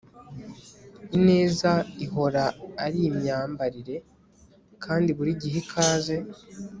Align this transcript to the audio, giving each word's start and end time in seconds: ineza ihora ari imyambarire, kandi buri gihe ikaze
ineza 1.17 1.71
ihora 2.05 2.43
ari 2.85 2.99
imyambarire, 3.09 3.95
kandi 4.83 5.09
buri 5.17 5.31
gihe 5.41 5.57
ikaze 5.63 6.15